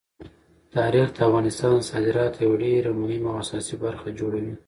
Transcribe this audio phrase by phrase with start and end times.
[0.75, 4.53] تاریخ د افغانستان د صادراتو یوه ډېره مهمه او اساسي برخه جوړوي.